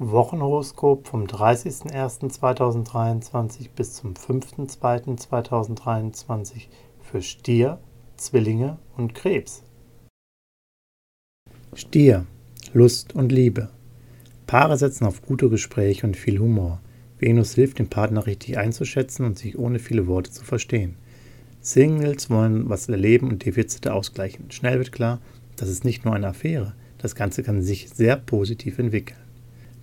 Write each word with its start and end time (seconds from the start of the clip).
Wochenhoroskop 0.00 1.08
vom 1.08 1.24
30.01.2023 1.24 3.70
bis 3.74 3.94
zum 3.94 4.14
5.02.2023 4.14 6.68
für 7.00 7.20
Stier, 7.20 7.80
Zwillinge 8.16 8.78
und 8.96 9.16
Krebs. 9.16 9.64
Stier, 11.74 12.26
Lust 12.72 13.16
und 13.16 13.32
Liebe. 13.32 13.70
Paare 14.46 14.76
setzen 14.76 15.04
auf 15.04 15.22
gute 15.22 15.48
Gespräche 15.48 16.06
und 16.06 16.16
viel 16.16 16.38
Humor. 16.38 16.80
Venus 17.18 17.54
hilft 17.54 17.80
dem 17.80 17.90
Partner 17.90 18.26
richtig 18.26 18.56
einzuschätzen 18.56 19.26
und 19.26 19.36
sich 19.36 19.58
ohne 19.58 19.80
viele 19.80 20.06
Worte 20.06 20.30
zu 20.30 20.44
verstehen. 20.44 20.94
Singles 21.60 22.30
wollen 22.30 22.68
was 22.68 22.88
erleben 22.88 23.30
und 23.30 23.44
Defizite 23.44 23.92
ausgleichen. 23.92 24.52
Schnell 24.52 24.78
wird 24.78 24.92
klar, 24.92 25.18
das 25.56 25.68
ist 25.68 25.84
nicht 25.84 26.04
nur 26.04 26.14
eine 26.14 26.28
Affäre, 26.28 26.74
das 26.98 27.16
Ganze 27.16 27.42
kann 27.42 27.62
sich 27.62 27.90
sehr 27.90 28.14
positiv 28.16 28.78
entwickeln. 28.78 29.27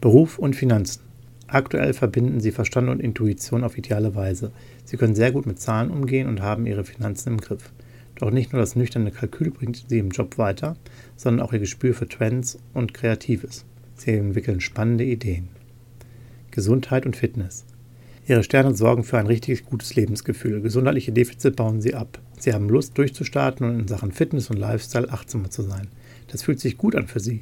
Beruf 0.06 0.38
und 0.38 0.56
Finanzen. 0.56 1.02
Aktuell 1.48 1.96
verbinden 1.96 2.40
Sie 2.40 2.52
Verstand 2.52 2.90
und 2.90 3.00
Intuition 3.00 3.64
auf 3.64 3.76
ideale 3.76 4.14
Weise. 4.14 4.52
Sie 4.84 4.98
können 4.98 5.16
sehr 5.16 5.32
gut 5.32 5.48
mit 5.48 5.60
Zahlen 5.60 5.90
umgehen 5.90 6.28
und 6.28 6.44
haben 6.44 6.68
Ihre 6.68 6.84
Finanzen 6.84 7.30
im 7.30 7.42
Griff. 7.42 7.72
Doch 8.20 8.30
nicht 8.30 8.54
nur 8.54 8.60
das 8.60 8.76
nüchterne 8.76 9.10
Kalkül 9.10 9.50
bringt 9.50 9.84
Sie 9.88 9.98
im 9.98 10.12
Job 10.12 10.38
weiter, 10.38 10.78
sondern 11.16 11.44
auch 11.44 11.54
Ihr 11.54 11.60
Gespür 11.60 11.96
für 11.96 12.08
Trends 12.08 12.60
und 12.76 12.94
Kreatives. 12.94 13.66
Sie 13.96 14.12
entwickeln 14.12 14.62
spannende 14.62 15.06
Ideen. 15.06 15.48
Gesundheit 16.52 17.08
und 17.08 17.16
Fitness. 17.16 17.66
Ihre 18.28 18.44
Sterne 18.44 18.76
sorgen 18.76 19.04
für 19.04 19.18
ein 19.18 19.26
richtig 19.26 19.66
gutes 19.66 19.96
Lebensgefühl. 19.96 20.62
Gesundheitliche 20.62 21.14
Defizite 21.14 21.50
bauen 21.50 21.82
Sie 21.82 21.96
ab. 21.96 22.20
Sie 22.38 22.54
haben 22.54 22.70
Lust 22.70 22.96
durchzustarten 22.96 23.68
und 23.68 23.80
in 23.80 23.88
Sachen 23.88 24.12
Fitness 24.12 24.52
und 24.52 24.58
Lifestyle 24.58 25.12
achtsamer 25.12 25.50
zu 25.50 25.64
sein. 25.64 25.88
Das 26.28 26.44
fühlt 26.44 26.60
sich 26.60 26.78
gut 26.78 26.96
an 26.96 27.08
für 27.08 27.20
Sie. 27.20 27.42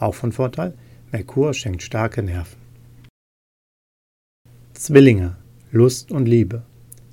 Auch 0.00 0.16
von 0.16 0.32
Vorteil, 0.32 0.74
Merkur 1.12 1.52
schenkt 1.52 1.82
starke 1.82 2.22
Nerven. 2.22 2.56
Zwillinge, 4.72 5.36
Lust 5.70 6.10
und 6.10 6.24
Liebe. 6.24 6.62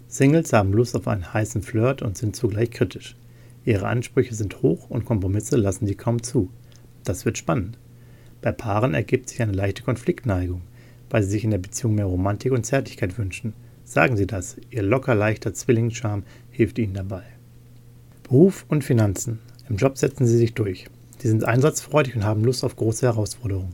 Singles 0.08 0.54
haben 0.54 0.72
Lust 0.72 0.96
auf 0.96 1.10
einen 1.10 1.34
heißen 1.34 1.62
Flirt 1.62 2.02
und 2.02 2.18
sind 2.18 2.34
zugleich 2.34 2.72
kritisch. 2.72 3.18
Ihre 3.66 3.88
Ansprüche 3.88 4.36
sind 4.36 4.62
hoch 4.62 4.90
und 4.90 5.04
Kompromisse 5.04 5.58
lassen 5.58 5.86
sie 5.86 5.96
kaum 5.96 6.23
zu. 6.23 6.50
Das 7.04 7.26
wird 7.26 7.38
spannend. 7.38 7.78
Bei 8.42 8.54
Paaren 8.54 8.94
ergibt 8.94 9.28
sich 9.28 9.42
eine 9.42 9.52
leichte 9.52 9.84
Konfliktneigung, 9.84 10.62
weil 11.10 11.22
sie 11.23 11.32
sich 11.32 11.44
in 11.44 11.52
der 11.52 11.58
Beziehung 11.58 11.95
mehr 11.95 12.06
Romantik 12.06 12.54
und 12.54 12.66
Zärtlichkeit 12.66 13.18
wünschen. 13.18 13.54
Sagen 13.84 14.16
Sie 14.16 14.28
das, 14.28 14.56
Ihr 14.70 14.84
locker 14.84 15.14
leichter 15.14 15.54
Zwillingscharme 15.54 16.23
hilft 16.52 16.80
Ihnen 16.80 16.94
dabei. 16.94 17.23
Beruf 18.23 18.64
und 18.70 18.86
Finanzen. 18.86 19.40
Im 19.68 19.76
Job 19.76 19.98
setzen 19.98 20.26
Sie 20.26 20.38
sich 20.38 20.54
durch. 20.54 20.88
Sie 21.18 21.28
sind 21.28 21.44
einsatzfreudig 21.44 22.16
und 22.16 22.23
haben 22.23 22.45
Lust 22.45 22.64
auf 22.64 22.78
große 22.78 23.06
Herausforderungen. 23.06 23.73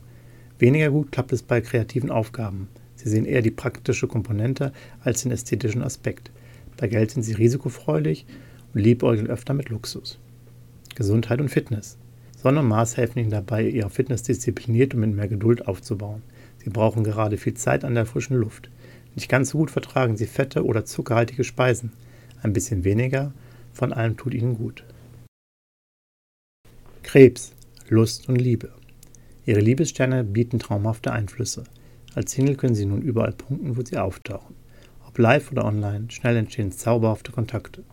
Weniger 0.58 0.90
gut 0.90 1.12
klappt 1.12 1.32
es 1.32 1.42
bei 1.42 1.60
kreativen 1.60 2.10
Aufgaben. 2.10 2.68
Sie 2.94 3.10
sehen 3.10 3.26
eher 3.26 3.42
die 3.42 3.50
praktische 3.50 4.08
Komponente 4.08 4.72
als 5.00 5.22
den 5.22 5.32
ästhetischen 5.32 5.82
Aspekt. 5.82 6.30
Bei 6.76 6.88
Geld 6.88 7.10
sind 7.10 7.22
sie 7.22 7.34
risikofreudig 7.34 8.26
und 8.72 8.80
liebäugeln 8.80 9.26
öfter 9.26 9.54
mit 9.54 9.68
Luxus. 9.68 10.18
Gesundheit 10.94 11.40
und 11.40 11.50
Fitness. 11.50 11.98
Sonne 12.36 12.60
und 12.60 12.68
Mars 12.68 12.96
helfen 12.96 13.18
ihnen 13.18 13.30
dabei, 13.30 13.68
ihre 13.68 13.90
Fitness 13.90 14.22
diszipliniert 14.22 14.94
und 14.94 15.00
mit 15.00 15.14
mehr 15.14 15.28
Geduld 15.28 15.68
aufzubauen. 15.68 16.22
Sie 16.58 16.70
brauchen 16.70 17.04
gerade 17.04 17.36
viel 17.36 17.54
Zeit 17.54 17.84
an 17.84 17.94
der 17.94 18.06
frischen 18.06 18.36
Luft. 18.36 18.70
Nicht 19.14 19.28
ganz 19.28 19.50
so 19.50 19.58
gut 19.58 19.70
vertragen 19.70 20.16
sie 20.16 20.26
fette 20.26 20.64
oder 20.64 20.84
zuckerhaltige 20.84 21.44
Speisen. 21.44 21.92
Ein 22.42 22.52
bisschen 22.52 22.84
weniger 22.84 23.32
von 23.72 23.92
allem 23.92 24.16
tut 24.16 24.34
ihnen 24.34 24.56
gut. 24.56 24.84
Krebs, 27.02 27.52
Lust 27.88 28.28
und 28.28 28.36
Liebe. 28.36 28.72
Ihre 29.46 29.60
Liebessterne 29.60 30.24
bieten 30.24 30.58
traumhafte 30.58 31.12
Einflüsse. 31.12 31.62
Als 32.16 32.32
Single 32.32 32.56
können 32.56 32.74
sie 32.74 32.84
nun 32.84 33.00
überall 33.00 33.30
punkten, 33.30 33.76
wo 33.76 33.84
sie 33.84 33.96
auftauchen. 33.96 34.56
Ob 35.06 35.16
live 35.18 35.52
oder 35.52 35.64
online, 35.64 36.10
schnell 36.10 36.36
entstehen 36.36 36.72
zauberhafte 36.72 37.30
Kontakte. 37.30 37.84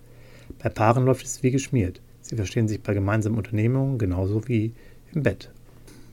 Bei 0.57 0.69
Paaren 0.69 1.05
läuft 1.05 1.27
es 1.27 1.43
wie 1.43 1.51
geschmiert. 1.51 2.01
Sie 2.21 2.35
verstehen 2.35 2.67
sich 2.67 2.81
bei 2.81 2.95
gemeinsamen 2.95 3.37
Unternehmungen 3.37 3.99
genauso 3.99 4.47
wie 4.47 4.73
im 5.13 5.21
Bett. 5.21 5.51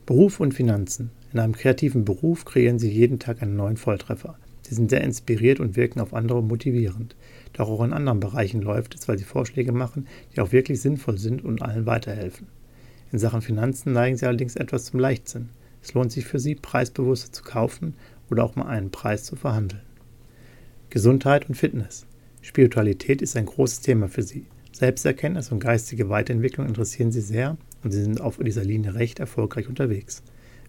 Beruf 0.04 0.41
und 0.41 0.53
Finanzen. 0.53 1.10
In 1.32 1.38
einem 1.38 1.54
kreativen 1.54 2.04
Beruf 2.04 2.44
kreieren 2.44 2.78
sie 2.78 2.91
jeden 2.91 3.19
Tag 3.19 3.41
einen 3.41 3.56
neuen 3.56 3.78
Volltreffer. 3.78 4.36
Sie 4.60 4.75
sind 4.75 4.91
sehr 4.91 5.03
inspiriert 5.03 5.59
und 5.59 5.75
wirken 5.75 6.00
auf 6.00 6.12
andere 6.12 6.42
motivierend. 6.42 7.16
Doch 7.54 7.70
auch 7.70 7.82
in 7.82 7.94
anderen 7.94 8.20
Bereichen 8.20 8.60
läuft 8.60 8.94
es, 8.94 9.09
weil 9.09 9.16
sie 9.16 9.25
Vorschläge 9.25 9.72
machen, 9.72 10.06
die 10.34 10.41
auch 10.41 10.53
wirklich 10.53 10.82
sinnvoll 10.82 11.16
sind 11.16 11.42
und 11.42 11.62
allen 11.62 11.86
weiterhelfen. 11.86 12.47
In 13.12 13.19
Sachen 13.19 13.43
Finanzen 13.43 13.93
neigen 13.93 14.16
sie 14.16 14.26
allerdings 14.26 14.56
etwas 14.56 14.84
zum 14.84 15.00
Leichtsinn. 15.00 15.48
Es 15.82 15.94
lohnt 15.94 16.12
sich 16.12 16.26
für 16.26 16.38
sie, 16.38 16.54
preisbewusster 16.54 17.32
zu 17.32 17.43
kaufen 17.43 17.94
oder 18.31 18.44
auch 18.44 18.56
mal 18.56 18.66
einen 18.66 18.91
Preis 18.91 19.25
zu 19.25 19.37
verhandeln. 19.37 19.82
Gesundheit 20.91 21.48
und 21.48 21.54
Fitness. 21.54 22.06
Spiritualität 22.43 23.22
ist 23.22 23.37
ein 23.37 23.47
großes 23.47 23.81
Thema 23.81 24.09
für 24.09 24.22
sie. 24.22 24.47
Selbsterkenntnis 24.72 25.50
und 25.50 25.60
geistige 25.60 26.09
Weiterentwicklung 26.09 26.66
interessieren 26.66 27.12
sie 27.12 27.21
sehr 27.21 27.56
und 27.82 27.91
sie 27.93 28.03
sind 28.03 28.21
auf 28.21 28.38
dieser 28.38 28.65
Linie 28.65 28.94
recht 28.94 29.19
erfolgreich 29.19 29.69
unterwegs. 29.69 30.22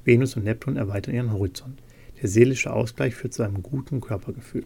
Venus 0.03 0.35
und 0.35 0.43
Neptun 0.43 0.77
erweitern 0.77 1.15
ihren 1.15 1.31
Horizont. 1.31 1.81
Der 2.21 2.29
seelische 2.29 2.73
Ausgleich 2.73 3.15
führt 3.15 3.33
zu 3.33 3.43
einem 3.43 3.61
guten 3.61 4.01
Körpergefühl. 4.01 4.65